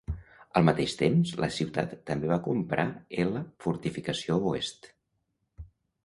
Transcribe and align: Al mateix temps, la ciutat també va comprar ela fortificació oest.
Al 0.59 0.63
mateix 0.67 0.93
temps, 0.99 1.33
la 1.43 1.49
ciutat 1.57 1.91
també 2.09 2.31
va 2.31 2.39
comprar 2.47 2.85
ela 3.25 3.43
fortificació 3.65 4.39
oest. 4.53 4.89